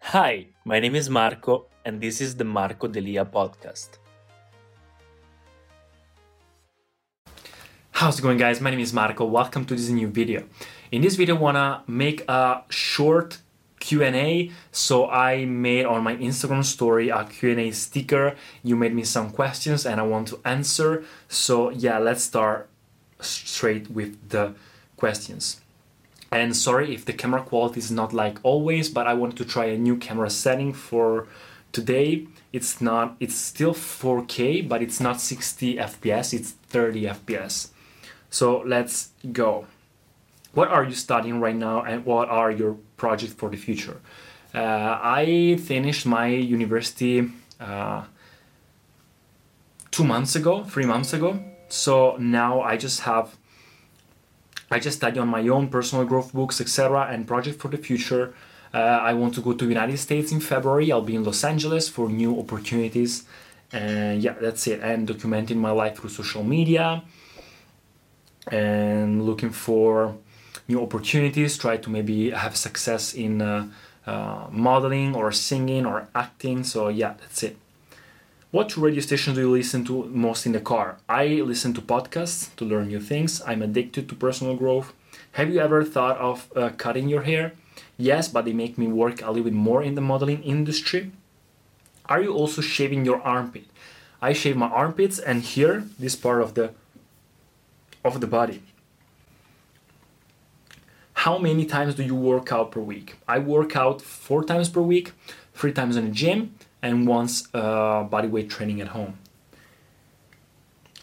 Hi, 0.00 0.46
my 0.64 0.80
name 0.80 0.94
is 0.94 1.10
Marco, 1.10 1.66
and 1.84 2.00
this 2.00 2.22
is 2.22 2.36
the 2.36 2.44
Marco 2.44 2.88
D'Elia 2.88 3.26
podcast. 3.26 3.98
How's 7.90 8.18
it 8.18 8.22
going, 8.22 8.38
guys? 8.38 8.60
My 8.60 8.70
name 8.70 8.80
is 8.80 8.94
Marco. 8.94 9.26
Welcome 9.26 9.66
to 9.66 9.74
this 9.74 9.90
new 9.90 10.08
video. 10.08 10.44
In 10.90 11.02
this 11.02 11.16
video, 11.16 11.36
I 11.36 11.38
wanna 11.40 11.82
make 11.86 12.24
a 12.26 12.62
short 12.70 13.38
Q&A. 13.80 14.50
So 14.72 15.10
I 15.10 15.44
made 15.44 15.84
on 15.84 16.02
my 16.02 16.16
Instagram 16.16 16.64
story 16.64 17.10
a 17.10 17.24
Q&A 17.24 17.70
sticker. 17.72 18.34
You 18.62 18.76
made 18.76 18.94
me 18.94 19.04
some 19.04 19.30
questions, 19.30 19.84
and 19.84 20.00
I 20.00 20.04
want 20.04 20.28
to 20.28 20.40
answer. 20.44 21.04
So 21.28 21.68
yeah, 21.68 21.98
let's 21.98 22.22
start 22.22 22.70
straight 23.20 23.90
with 23.90 24.30
the 24.30 24.54
questions. 24.96 25.60
And 26.30 26.54
sorry 26.54 26.94
if 26.94 27.04
the 27.04 27.12
camera 27.12 27.42
quality 27.42 27.80
is 27.80 27.90
not 27.90 28.12
like 28.12 28.38
always, 28.42 28.88
but 28.88 29.06
I 29.06 29.14
wanted 29.14 29.36
to 29.38 29.44
try 29.44 29.66
a 29.66 29.78
new 29.78 29.96
camera 29.96 30.30
setting 30.30 30.72
for 30.72 31.26
today. 31.72 32.26
It's 32.52 32.80
not, 32.80 33.16
it's 33.20 33.34
still 33.34 33.74
4K, 33.74 34.68
but 34.68 34.82
it's 34.82 35.00
not 35.00 35.20
60 35.20 35.76
FPS, 35.76 36.34
it's 36.34 36.50
30 36.50 37.02
FPS. 37.04 37.68
So 38.30 38.58
let's 38.66 39.10
go. 39.32 39.66
What 40.52 40.68
are 40.68 40.84
you 40.84 40.94
studying 40.94 41.40
right 41.40 41.56
now 41.56 41.82
and 41.82 42.04
what 42.04 42.28
are 42.28 42.50
your 42.50 42.76
projects 42.96 43.32
for 43.32 43.48
the 43.48 43.56
future? 43.56 44.00
Uh, 44.54 44.98
I 45.02 45.58
finished 45.62 46.04
my 46.04 46.26
university 46.26 47.30
uh, 47.60 48.04
two 49.90 50.04
months 50.04 50.36
ago, 50.36 50.64
three 50.64 50.86
months 50.86 51.12
ago. 51.12 51.38
So 51.68 52.16
now 52.18 52.60
I 52.60 52.76
just 52.76 53.00
have 53.00 53.36
I 54.70 54.78
just 54.78 54.98
study 54.98 55.18
on 55.18 55.28
my 55.28 55.46
own 55.48 55.68
personal 55.68 56.04
growth 56.04 56.32
books, 56.32 56.60
etc., 56.60 57.08
and 57.10 57.26
project 57.26 57.60
for 57.60 57.68
the 57.68 57.78
future. 57.78 58.34
Uh, 58.72 58.78
I 58.78 59.14
want 59.14 59.34
to 59.34 59.40
go 59.40 59.54
to 59.54 59.66
United 59.66 59.96
States 59.98 60.30
in 60.30 60.40
February. 60.40 60.92
I'll 60.92 61.00
be 61.00 61.14
in 61.14 61.24
Los 61.24 61.42
Angeles 61.42 61.88
for 61.88 62.08
new 62.08 62.38
opportunities, 62.38 63.24
and 63.72 64.22
yeah, 64.22 64.34
that's 64.40 64.66
it. 64.66 64.80
And 64.80 65.08
documenting 65.08 65.56
my 65.56 65.70
life 65.70 65.98
through 65.98 66.10
social 66.10 66.44
media, 66.44 67.02
and 68.50 69.24
looking 69.24 69.50
for 69.50 70.16
new 70.68 70.82
opportunities. 70.82 71.56
Try 71.56 71.78
to 71.78 71.88
maybe 71.88 72.30
have 72.30 72.56
success 72.56 73.14
in 73.14 73.40
uh, 73.40 73.68
uh, 74.06 74.48
modeling 74.50 75.14
or 75.14 75.32
singing 75.32 75.86
or 75.86 76.08
acting. 76.14 76.62
So 76.62 76.88
yeah, 76.88 77.14
that's 77.18 77.42
it. 77.42 77.56
What 78.50 78.78
radio 78.78 79.02
stations 79.02 79.36
do 79.36 79.42
you 79.42 79.50
listen 79.50 79.84
to 79.84 80.04
most 80.04 80.46
in 80.46 80.52
the 80.52 80.60
car? 80.60 80.96
I 81.06 81.26
listen 81.26 81.74
to 81.74 81.82
podcasts 81.82 82.56
to 82.56 82.64
learn 82.64 82.88
new 82.88 82.98
things. 82.98 83.42
I'm 83.46 83.60
addicted 83.60 84.08
to 84.08 84.14
personal 84.14 84.56
growth. 84.56 84.94
Have 85.32 85.52
you 85.52 85.60
ever 85.60 85.84
thought 85.84 86.16
of 86.16 86.48
uh, 86.56 86.70
cutting 86.70 87.10
your 87.10 87.24
hair? 87.24 87.52
Yes, 87.98 88.26
but 88.28 88.46
they 88.46 88.54
make 88.54 88.78
me 88.78 88.86
work 88.86 89.20
a 89.20 89.26
little 89.26 89.44
bit 89.44 89.52
more 89.52 89.82
in 89.82 89.96
the 89.96 90.00
modeling 90.00 90.42
industry. 90.42 91.12
Are 92.06 92.22
you 92.22 92.32
also 92.32 92.62
shaving 92.62 93.04
your 93.04 93.20
armpit? 93.20 93.66
I 94.22 94.32
shave 94.32 94.56
my 94.56 94.68
armpits 94.68 95.18
and 95.18 95.42
here, 95.42 95.84
this 95.98 96.16
part 96.16 96.40
of 96.40 96.54
the 96.54 96.72
of 98.02 98.22
the 98.22 98.26
body. 98.26 98.62
How 101.12 101.36
many 101.36 101.66
times 101.66 101.96
do 101.96 102.02
you 102.02 102.14
work 102.14 102.50
out 102.50 102.70
per 102.70 102.80
week? 102.80 103.18
I 103.28 103.40
work 103.40 103.76
out 103.76 104.00
four 104.00 104.42
times 104.42 104.70
per 104.70 104.80
week, 104.80 105.12
three 105.58 105.72
times 105.72 105.96
in 105.96 106.04
the 106.04 106.10
gym, 106.12 106.54
and 106.80 107.06
once 107.06 107.48
uh, 107.52 108.04
bodyweight 108.04 108.48
training 108.48 108.80
at 108.80 108.88
home. 108.88 109.18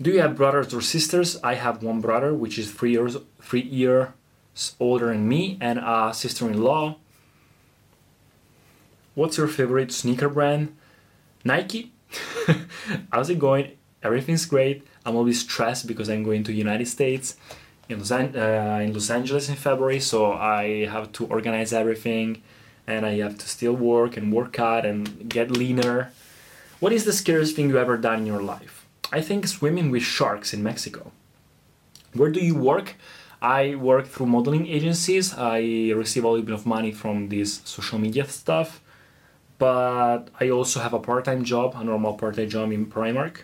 Do 0.00 0.10
you 0.10 0.20
have 0.20 0.36
brothers 0.36 0.74
or 0.74 0.82
sisters? 0.82 1.38
I 1.42 1.54
have 1.54 1.82
one 1.82 2.00
brother, 2.00 2.34
which 2.34 2.58
is 2.58 2.70
three 2.70 2.92
years 2.92 3.16
three 3.40 3.62
years 3.62 4.08
older 4.78 5.06
than 5.06 5.26
me, 5.26 5.56
and 5.60 5.78
a 5.78 6.12
sister-in-law. 6.12 6.96
What's 9.14 9.38
your 9.38 9.48
favorite 9.48 9.90
sneaker 9.92 10.28
brand? 10.28 10.76
Nike. 11.44 11.92
How's 13.12 13.30
it 13.30 13.38
going? 13.38 13.72
Everything's 14.02 14.44
great. 14.44 14.86
I'm 15.06 15.16
always 15.16 15.40
stressed 15.40 15.86
because 15.86 16.10
I'm 16.10 16.24
going 16.24 16.44
to 16.44 16.52
United 16.52 16.88
States 16.88 17.36
in 17.88 17.98
Los, 17.98 18.10
An- 18.10 18.36
uh, 18.36 18.80
in 18.82 18.92
Los 18.92 19.08
Angeles 19.10 19.48
in 19.48 19.56
February, 19.56 20.00
so 20.00 20.32
I 20.32 20.86
have 20.86 21.12
to 21.12 21.26
organize 21.26 21.72
everything 21.72 22.42
and 22.86 23.06
I 23.06 23.18
have 23.18 23.38
to 23.38 23.48
still 23.48 23.74
work 23.74 24.16
and 24.16 24.32
work 24.32 24.58
out 24.58 24.84
and 24.84 25.28
get 25.28 25.50
leaner. 25.50 26.12
What 26.80 26.92
is 26.92 27.04
the 27.04 27.12
scariest 27.12 27.54
thing 27.54 27.68
you 27.68 27.78
ever 27.78 27.96
done 27.96 28.20
in 28.20 28.26
your 28.26 28.42
life? 28.42 28.86
I 29.12 29.20
think 29.20 29.46
swimming 29.46 29.90
with 29.90 30.02
sharks 30.02 30.52
in 30.52 30.62
Mexico. 30.62 31.12
Where 32.12 32.30
do 32.30 32.40
you 32.40 32.54
work? 32.54 32.96
I 33.40 33.74
work 33.74 34.06
through 34.06 34.26
modeling 34.26 34.66
agencies. 34.66 35.34
I 35.34 35.92
receive 35.94 36.24
a 36.24 36.28
little 36.28 36.44
bit 36.44 36.54
of 36.54 36.66
money 36.66 36.92
from 36.92 37.28
this 37.28 37.60
social 37.64 37.98
media 37.98 38.26
stuff, 38.28 38.80
but 39.58 40.28
I 40.40 40.50
also 40.50 40.80
have 40.80 40.92
a 40.92 41.00
part-time 41.00 41.44
job, 41.44 41.74
a 41.76 41.84
normal 41.84 42.14
part-time 42.14 42.48
job 42.48 42.72
in 42.72 42.86
Primark. 42.86 43.38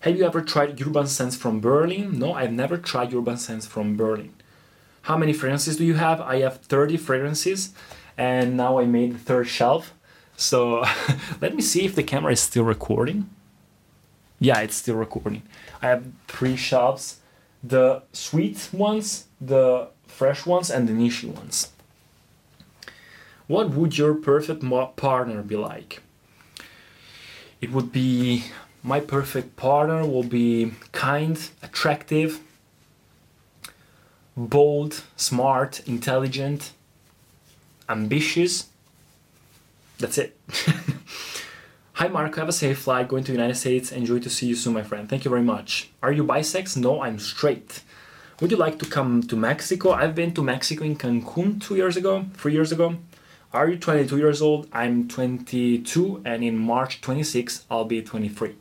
Have 0.00 0.16
you 0.16 0.24
ever 0.24 0.42
tried 0.42 0.80
urban 0.80 1.06
Sense 1.06 1.36
from 1.36 1.60
Berlin? 1.60 2.18
No, 2.18 2.34
I've 2.34 2.52
never 2.52 2.76
tried 2.76 3.14
urban 3.14 3.36
Sense 3.36 3.66
from 3.66 3.96
Berlin. 3.96 4.34
How 5.06 5.16
many 5.16 5.32
fragrances 5.32 5.76
do 5.76 5.84
you 5.84 5.94
have? 5.94 6.20
I 6.20 6.40
have 6.40 6.62
30 6.62 6.96
fragrances 6.96 7.72
and 8.18 8.56
now 8.56 8.80
I 8.80 8.86
made 8.86 9.14
the 9.14 9.18
third 9.18 9.46
shelf. 9.46 9.94
So 10.36 10.84
let 11.40 11.54
me 11.54 11.62
see 11.62 11.84
if 11.84 11.94
the 11.94 12.02
camera 12.02 12.32
is 12.32 12.40
still 12.40 12.64
recording. 12.64 13.30
Yeah, 14.40 14.58
it's 14.62 14.74
still 14.74 14.96
recording. 14.96 15.42
I 15.80 15.86
have 15.86 16.06
three 16.26 16.56
shelves 16.56 17.20
the 17.62 18.02
sweet 18.12 18.68
ones, 18.72 19.26
the 19.40 19.88
fresh 20.08 20.44
ones, 20.44 20.70
and 20.70 20.88
the 20.88 20.92
niche 20.92 21.22
ones. 21.22 21.70
What 23.46 23.70
would 23.70 23.96
your 23.96 24.14
perfect 24.14 24.64
partner 24.96 25.42
be 25.42 25.56
like? 25.56 26.02
It 27.60 27.70
would 27.70 27.92
be 27.92 28.46
my 28.82 28.98
perfect 28.98 29.54
partner 29.56 30.04
will 30.04 30.24
be 30.24 30.72
kind, 30.90 31.38
attractive, 31.62 32.40
bold, 34.36 35.02
smart, 35.16 35.80
intelligent, 35.86 36.72
ambitious. 37.88 38.68
That's 39.98 40.18
it. 40.18 40.38
Hi 41.94 42.08
Mark, 42.08 42.36
have 42.36 42.48
a 42.48 42.52
safe 42.52 42.80
flight 42.80 43.08
going 43.08 43.24
to 43.24 43.32
the 43.32 43.38
United 43.38 43.54
States. 43.54 43.90
Enjoy 43.90 44.18
to 44.18 44.28
see 44.28 44.46
you 44.46 44.54
soon, 44.54 44.74
my 44.74 44.82
friend. 44.82 45.08
Thank 45.08 45.24
you 45.24 45.30
very 45.30 45.42
much. 45.42 45.90
Are 46.02 46.12
you 46.12 46.24
bisex? 46.24 46.76
No, 46.76 47.00
I'm 47.00 47.18
straight. 47.18 47.82
Would 48.40 48.50
you 48.50 48.58
like 48.58 48.78
to 48.80 48.84
come 48.84 49.22
to 49.22 49.34
Mexico? 49.36 49.92
I've 49.92 50.14
been 50.14 50.34
to 50.34 50.42
Mexico 50.42 50.84
in 50.84 50.96
Cancun 50.96 51.58
two 51.58 51.74
years 51.74 51.96
ago, 51.96 52.26
three 52.34 52.52
years 52.52 52.70
ago. 52.70 52.96
Are 53.54 53.70
you 53.70 53.78
22 53.78 54.18
years 54.18 54.42
old? 54.42 54.68
I'm 54.74 55.08
22, 55.08 56.20
and 56.26 56.44
in 56.44 56.58
March 56.58 57.00
26, 57.00 57.64
I'll 57.70 57.86
be 57.86 58.02
23. 58.02 58.54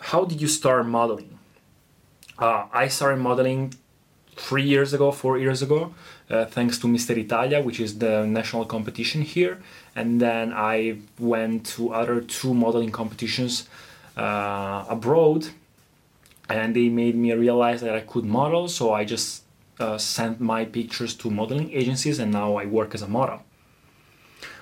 How 0.00 0.26
did 0.26 0.42
you 0.42 0.48
start 0.48 0.86
modeling? 0.86 1.38
Uh, 2.42 2.66
I 2.72 2.88
started 2.88 3.20
modeling 3.20 3.72
three 4.34 4.64
years 4.64 4.92
ago, 4.92 5.12
four 5.12 5.38
years 5.38 5.62
ago, 5.62 5.94
uh, 6.28 6.44
thanks 6.46 6.76
to 6.80 6.88
Mister 6.88 7.16
Italia, 7.16 7.62
which 7.62 7.78
is 7.78 8.00
the 8.00 8.26
national 8.26 8.64
competition 8.64 9.22
here. 9.22 9.62
And 9.94 10.20
then 10.20 10.52
I 10.52 10.98
went 11.20 11.64
to 11.74 11.94
other 11.94 12.20
two 12.20 12.52
modeling 12.52 12.90
competitions 12.90 13.68
uh, 14.16 14.84
abroad, 14.88 15.50
and 16.48 16.74
they 16.74 16.88
made 16.88 17.14
me 17.14 17.32
realize 17.32 17.80
that 17.82 17.94
I 17.94 18.00
could 18.00 18.24
model. 18.24 18.66
So 18.66 18.92
I 18.92 19.04
just 19.04 19.44
uh, 19.78 19.96
sent 19.96 20.40
my 20.40 20.64
pictures 20.64 21.14
to 21.20 21.30
modeling 21.30 21.70
agencies, 21.70 22.18
and 22.18 22.32
now 22.32 22.56
I 22.56 22.66
work 22.66 22.92
as 22.92 23.02
a 23.02 23.08
model. 23.18 23.44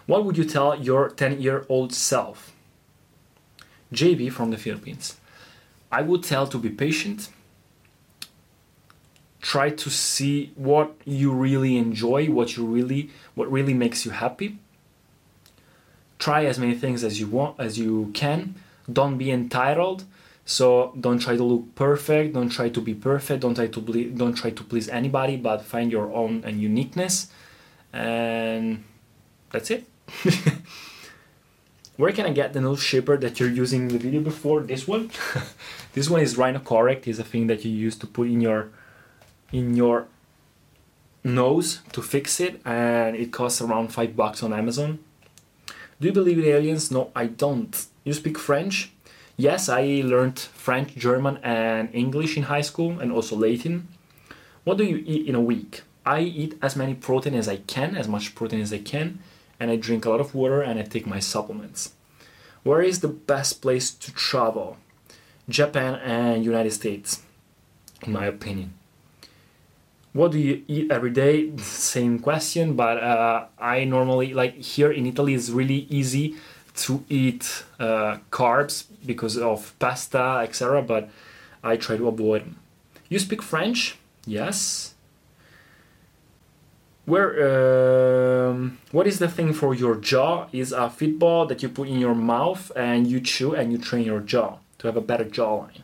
What 0.04 0.26
would 0.26 0.36
you 0.36 0.44
tell 0.44 0.78
your 0.78 1.08
10 1.08 1.40
year 1.40 1.64
old 1.70 1.94
self? 1.94 2.52
JB 3.94 4.32
from 4.32 4.50
the 4.50 4.58
Philippines. 4.58 5.16
I 5.90 6.02
would 6.02 6.22
tell 6.24 6.46
to 6.46 6.58
be 6.58 6.68
patient 6.68 7.30
try 9.40 9.70
to 9.70 9.90
see 9.90 10.52
what 10.54 10.94
you 11.04 11.32
really 11.32 11.76
enjoy 11.76 12.26
what 12.26 12.56
you 12.56 12.64
really 12.64 13.10
what 13.34 13.50
really 13.50 13.74
makes 13.74 14.04
you 14.04 14.10
happy 14.10 14.58
try 16.18 16.44
as 16.44 16.58
many 16.58 16.74
things 16.74 17.02
as 17.02 17.18
you 17.18 17.26
want 17.26 17.58
as 17.58 17.78
you 17.78 18.10
can 18.12 18.54
don't 18.92 19.16
be 19.18 19.30
entitled 19.30 20.04
So 20.50 20.92
don't 20.98 21.20
try 21.20 21.36
to 21.36 21.44
look 21.44 21.74
perfect. 21.76 22.34
Don't 22.34 22.50
try 22.50 22.70
to 22.70 22.80
be 22.80 22.94
perfect. 22.94 23.42
Don't 23.42 23.54
try 23.54 23.68
to 23.68 23.80
ble- 23.80 24.10
don't 24.16 24.34
try 24.34 24.50
to 24.50 24.62
please 24.64 24.88
anybody. 24.88 25.36
But 25.36 25.62
find 25.62 25.92
your 25.92 26.12
own 26.12 26.42
and 26.44 26.60
uniqueness, 26.60 27.30
and 27.92 28.82
that's 29.52 29.70
it. 29.70 29.86
Where 31.96 32.10
can 32.10 32.26
I 32.26 32.32
get 32.32 32.52
the 32.52 32.60
nose 32.60 32.82
shaper 32.82 33.16
that 33.18 33.38
you're 33.38 33.54
using 33.62 33.82
in 33.82 33.88
the 33.88 33.98
video 33.98 34.20
before? 34.22 34.62
This 34.62 34.88
one. 34.88 35.10
this 35.92 36.10
one 36.10 36.20
is 36.20 36.36
Rhino 36.36 36.58
Correct. 36.58 37.06
Is 37.06 37.18
a 37.20 37.24
thing 37.32 37.46
that 37.46 37.64
you 37.64 37.70
use 37.70 37.96
to 37.98 38.06
put 38.06 38.26
in 38.26 38.40
your 38.40 38.70
in 39.52 39.76
your 39.76 40.06
nose 41.22 41.80
to 41.92 42.02
fix 42.02 42.40
it, 42.40 42.60
and 42.64 43.16
it 43.16 43.32
costs 43.32 43.60
around 43.60 43.92
five 43.92 44.16
bucks 44.16 44.42
on 44.42 44.52
Amazon. 44.52 44.98
Do 46.00 46.08
you 46.08 46.12
believe 46.12 46.38
in 46.38 46.44
aliens? 46.44 46.90
No, 46.90 47.10
I 47.14 47.26
don't. 47.26 47.86
You 48.04 48.12
speak 48.12 48.38
French? 48.38 48.90
Yes, 49.36 49.68
I 49.68 50.02
learned 50.04 50.38
French, 50.38 50.94
German, 50.94 51.38
and 51.42 51.88
English 51.92 52.36
in 52.36 52.44
high 52.44 52.62
school, 52.62 52.98
and 53.00 53.12
also 53.12 53.36
Latin. 53.36 53.88
What 54.64 54.78
do 54.78 54.84
you 54.84 55.02
eat 55.06 55.26
in 55.26 55.34
a 55.34 55.40
week? 55.40 55.82
I 56.04 56.20
eat 56.20 56.58
as 56.62 56.76
many 56.76 56.94
protein 56.94 57.34
as 57.34 57.48
I 57.48 57.56
can, 57.56 57.96
as 57.96 58.08
much 58.08 58.34
protein 58.34 58.60
as 58.60 58.72
I 58.72 58.78
can, 58.78 59.20
and 59.58 59.70
I 59.70 59.76
drink 59.76 60.04
a 60.04 60.10
lot 60.10 60.20
of 60.20 60.34
water 60.34 60.62
and 60.62 60.78
I 60.78 60.82
take 60.82 61.06
my 61.06 61.20
supplements. 61.20 61.94
Where 62.62 62.82
is 62.82 63.00
the 63.00 63.08
best 63.08 63.62
place 63.62 63.90
to 63.90 64.12
travel? 64.12 64.76
Japan 65.48 65.94
and 65.96 66.44
United 66.44 66.72
States, 66.72 67.22
in 68.02 68.12
my 68.12 68.26
opinion. 68.26 68.74
What 70.12 70.32
do 70.32 70.38
you 70.38 70.64
eat 70.66 70.90
every 70.90 71.10
day? 71.10 71.56
Same 71.58 72.18
question, 72.18 72.74
but 72.74 72.98
uh, 72.98 73.46
I 73.58 73.84
normally 73.84 74.34
like 74.34 74.56
here 74.56 74.90
in 74.90 75.06
Italy 75.06 75.34
it's 75.34 75.50
really 75.50 75.86
easy 75.88 76.34
to 76.74 77.04
eat 77.08 77.64
uh, 77.78 78.18
carbs 78.30 78.86
because 79.06 79.38
of 79.38 79.78
pasta, 79.78 80.40
etc. 80.42 80.82
But 80.82 81.10
I 81.62 81.76
try 81.76 81.96
to 81.96 82.08
avoid 82.08 82.42
them. 82.42 82.56
You 83.08 83.18
speak 83.20 83.40
French? 83.40 83.98
Yes. 84.26 84.94
Where? 87.04 88.48
Um, 88.50 88.78
what 88.90 89.06
is 89.06 89.20
the 89.20 89.28
thing 89.28 89.52
for 89.52 89.74
your 89.74 89.94
jaw? 89.94 90.48
Is 90.52 90.72
a 90.72 90.90
football 90.90 91.46
that 91.46 91.62
you 91.62 91.68
put 91.68 91.88
in 91.88 91.98
your 92.00 92.16
mouth 92.16 92.72
and 92.74 93.06
you 93.06 93.20
chew 93.20 93.54
and 93.54 93.70
you 93.70 93.78
train 93.78 94.04
your 94.04 94.20
jaw 94.20 94.58
to 94.78 94.88
have 94.88 94.96
a 94.96 95.00
better 95.00 95.24
jawline. 95.24 95.82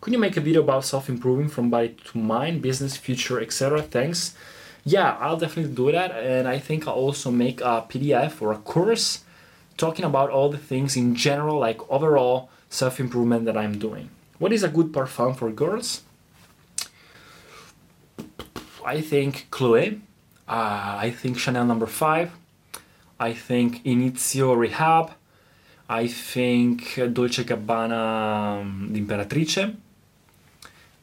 Could 0.00 0.12
you 0.12 0.18
make 0.18 0.36
a 0.36 0.40
video 0.40 0.62
about 0.62 0.84
self-improving 0.84 1.48
from 1.48 1.70
body 1.70 1.96
to 2.12 2.18
mind, 2.18 2.62
business, 2.62 2.96
future, 2.96 3.40
etc.? 3.40 3.82
Thanks. 3.82 4.34
Yeah, 4.84 5.16
I'll 5.18 5.36
definitely 5.36 5.74
do 5.74 5.90
that, 5.90 6.12
and 6.12 6.46
I 6.46 6.58
think 6.58 6.86
I'll 6.86 6.94
also 6.94 7.30
make 7.30 7.60
a 7.60 7.84
PDF 7.90 8.40
or 8.40 8.52
a 8.52 8.58
course 8.58 9.24
talking 9.76 10.04
about 10.04 10.30
all 10.30 10.48
the 10.48 10.58
things 10.58 10.96
in 10.96 11.14
general, 11.14 11.58
like 11.58 11.80
overall 11.90 12.50
self-improvement 12.70 13.44
that 13.46 13.56
I'm 13.56 13.78
doing. 13.78 14.10
What 14.38 14.52
is 14.52 14.62
a 14.62 14.68
good 14.68 14.92
parfum 14.92 15.36
for 15.36 15.50
girls? 15.50 16.02
I 18.84 19.00
think 19.00 19.48
Chloe. 19.50 20.00
Uh, 20.48 20.98
I 21.00 21.10
think 21.10 21.38
Chanel 21.38 21.64
number 21.64 21.86
five. 21.86 22.30
I 23.18 23.32
think 23.32 23.84
Initio 23.84 24.52
Rehab. 24.52 25.10
I 25.88 26.06
think 26.06 26.94
Dolce 27.12 27.42
Gabbana 27.44 28.60
um, 28.60 28.92
L'Imperatrice. 28.92 29.74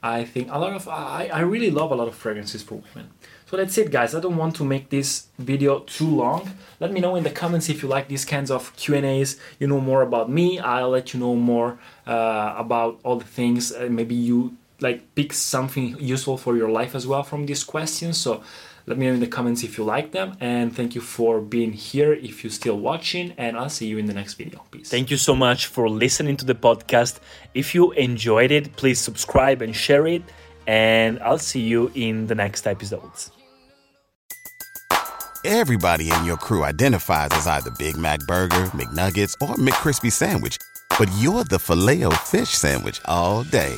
I 0.04 0.26
think 0.26 0.50
a 0.52 0.60
lot 0.60 0.74
of 0.74 0.88
I, 0.90 1.30
I 1.32 1.40
really 1.40 1.72
love 1.72 1.90
a 1.92 1.96
lot 1.96 2.10
of 2.10 2.16
fragrances 2.16 2.62
for 2.62 2.76
women. 2.76 3.10
So 3.46 3.56
that's 3.56 3.78
it 3.78 3.90
guys. 3.90 4.14
I 4.14 4.20
don't 4.20 4.36
want 4.36 4.56
to 4.58 4.66
make 4.66 4.90
this 4.90 5.28
video 5.40 5.80
too 5.80 6.08
long. 6.08 6.58
Let 6.82 6.92
me 6.92 7.00
know 7.00 7.16
in 7.16 7.24
the 7.24 7.30
comments 7.30 7.70
if 7.70 7.82
you 7.82 7.88
like 7.88 8.10
these 8.10 8.26
kinds 8.26 8.52
of 8.52 8.76
Q&As, 8.76 9.40
you 9.60 9.68
know 9.68 9.80
more 9.80 10.02
about 10.02 10.30
me. 10.30 10.60
I'll 10.60 10.90
let 10.90 11.14
you 11.14 11.20
know 11.22 11.36
more 11.36 11.80
uh, 12.06 12.54
about 12.58 13.00
all 13.04 13.16
the 13.16 13.26
things. 13.26 13.72
Uh, 13.72 13.88
maybe 13.90 14.16
you 14.16 14.58
like 14.82 15.16
pick 15.16 15.32
something 15.32 15.96
useful 16.00 16.38
for 16.38 16.58
your 16.58 16.70
life 16.70 16.96
as 16.96 17.08
well 17.08 17.24
from 17.24 17.46
these 17.46 17.64
questions. 17.64 18.18
So 18.18 18.44
let 18.86 18.98
me 18.98 19.08
know 19.08 19.14
in 19.14 19.20
the 19.20 19.28
comments 19.28 19.64
if 19.64 19.78
you 19.78 19.84
like 19.84 20.12
them 20.12 20.36
and 20.42 20.76
thank 20.76 20.94
you 20.94 21.02
for 21.02 21.40
being 21.40 21.72
here 21.72 22.14
if 22.14 22.44
you're 22.44 22.52
still 22.52 22.78
watching 22.78 23.34
and 23.38 23.58
I'll 23.58 23.70
see 23.70 23.88
you 23.88 23.98
in 23.98 24.08
the 24.08 24.14
next 24.14 24.34
video. 24.34 24.64
Peace. 24.72 24.90
Thank 24.90 25.10
you 25.10 25.18
so 25.18 25.36
much 25.36 25.68
for 25.68 25.90
listening 25.90 26.36
to 26.38 26.46
the 26.46 26.56
podcast. 26.56 27.20
If 27.54 27.74
you 27.74 27.92
enjoyed 27.94 28.52
it, 28.52 28.76
please 28.76 29.00
subscribe 29.00 29.62
and 29.62 29.76
share 29.76 30.06
it 30.08 30.24
and 30.68 31.20
I'll 31.20 31.38
see 31.38 31.62
you 31.62 31.92
in 31.96 32.28
the 32.28 32.36
next 32.36 32.68
episodes. 32.68 33.32
Everybody 35.46 36.10
in 36.10 36.26
your 36.26 36.38
crew 36.38 36.64
identifies 36.64 37.30
as 37.34 37.48
either 37.48 37.72
Big 37.72 37.98
Mac 37.98 38.20
burger, 38.28 38.66
McNuggets 38.68 39.36
or 39.42 39.56
McCrispy 39.56 40.12
sandwich, 40.12 40.58
but 40.98 41.10
you're 41.18 41.44
the 41.44 41.60
Filet-O-Fish 41.60 42.50
sandwich 42.50 43.02
all 43.06 43.44
day 43.44 43.78